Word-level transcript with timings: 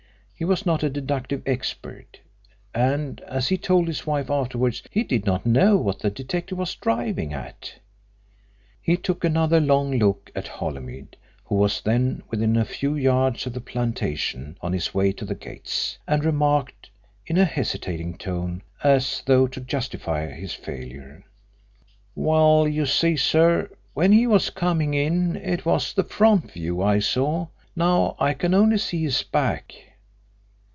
He 0.35 0.45
was 0.45 0.65
not 0.65 0.81
a 0.81 0.89
deductive 0.89 1.43
expert, 1.45 2.19
and, 2.73 3.21
as 3.27 3.49
he 3.49 3.59
told 3.59 3.87
his 3.87 4.07
wife 4.07 4.31
afterwards, 4.31 4.81
he 4.89 5.03
did 5.03 5.23
not 5.23 5.45
know 5.45 5.77
what 5.77 5.99
the 5.99 6.09
detective 6.09 6.57
was 6.57 6.73
"driving 6.73 7.31
at." 7.31 7.75
He 8.81 8.97
took 8.97 9.23
another 9.23 9.59
long 9.61 9.99
look 9.99 10.31
at 10.33 10.47
Holymead, 10.47 11.15
who 11.45 11.53
was 11.53 11.79
then 11.81 12.23
within 12.31 12.55
a 12.57 12.65
few 12.65 12.95
yards 12.95 13.45
of 13.45 13.53
the 13.53 13.61
plantation 13.61 14.57
on 14.61 14.73
his 14.73 14.95
way 14.95 15.11
to 15.11 15.25
the 15.25 15.35
gates, 15.35 15.99
and 16.07 16.25
remarked, 16.25 16.89
in 17.27 17.37
a 17.37 17.45
hesitating 17.45 18.17
tone, 18.17 18.63
as 18.83 19.21
though 19.27 19.45
to 19.45 19.61
justify 19.61 20.25
his 20.25 20.55
failure: 20.55 21.23
"Well, 22.15 22.67
you 22.67 22.87
see, 22.87 23.15
sir, 23.15 23.69
when 23.93 24.11
he 24.11 24.25
was 24.25 24.49
coming 24.49 24.95
in 24.95 25.35
it 25.35 25.67
was 25.67 25.93
the 25.93 26.03
front 26.03 26.51
view 26.53 26.81
I 26.81 26.97
saw, 26.97 27.49
now 27.75 28.15
I 28.19 28.33
can 28.33 28.55
only 28.55 28.79
see 28.79 29.03
his 29.03 29.21
back." 29.21 29.75